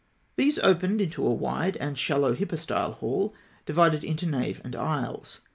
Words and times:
These 0.35 0.57
opened 0.63 0.99
into 0.99 1.23
a 1.23 1.31
wide 1.31 1.77
and 1.77 1.95
shallow 1.95 2.33
hypostyle 2.33 2.93
hall 2.93 3.35
(H), 3.59 3.65
divided 3.67 4.03
into 4.03 4.25
nave 4.25 4.59
and 4.63 4.75
aisles. 4.75 5.41